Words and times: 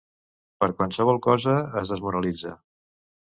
Per 0.63 0.69
qualsevol 0.79 1.19
cosa 1.27 1.53
es 1.83 1.93
desmoralitza. 1.95 2.55